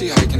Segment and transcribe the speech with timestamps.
[0.00, 0.39] she hiking.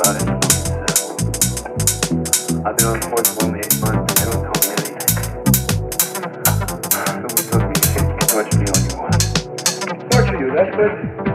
[0.00, 0.28] about it.
[2.64, 4.14] I've been on sports for only eight months.
[4.14, 4.96] They don't tell me anything.
[7.16, 9.22] Who would tell me to can't do what you want?
[10.12, 11.27] Sports you, that's it.